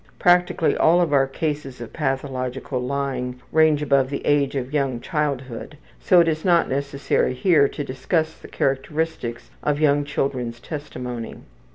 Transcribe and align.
Practically 0.17 0.75
all 0.75 0.99
of 0.99 1.13
our 1.13 1.27
cases 1.27 1.79
of 1.79 1.93
pathological 1.93 2.79
lying 2.79 3.39
range 3.51 3.83
above 3.83 4.09
the 4.09 4.25
age 4.25 4.55
of 4.55 4.73
young 4.73 4.99
childhood, 4.99 5.77
so 5.99 6.19
it 6.19 6.27
is 6.27 6.43
not 6.43 6.67
necessary 6.67 7.35
here 7.35 7.67
to 7.67 7.83
discuss 7.83 8.33
the 8.33 8.47
characteristics 8.47 9.51
of 9.61 9.79
young 9.79 10.03
children's 10.03 10.59
testimony. 10.59 11.35